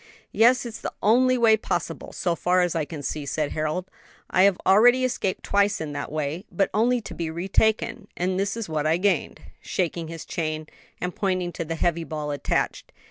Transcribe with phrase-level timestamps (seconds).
[0.31, 3.85] "Yes, it's the only way possible, so far as I can see," said Harold.
[4.31, 8.57] "I have already escaped twice in that way, but only to be retaken, and this
[8.57, 10.65] is what I gained," shaking his chain,
[10.99, 12.91] and pointing to the heavy ball attached.